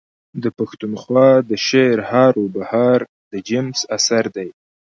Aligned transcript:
د 0.43 0.45
پښتونخوا 0.57 1.27
د 1.49 1.51
شعرهاروبهار 1.67 2.99
د 3.31 3.33
جيمز 3.47 3.79
اثر 3.97 4.23
دﺉ. 4.35 4.49